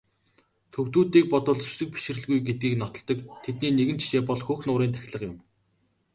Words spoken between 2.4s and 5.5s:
гэдгээ нотолдог тэдний нэгэн жишээ бол Хөх нуурын тахилга юм.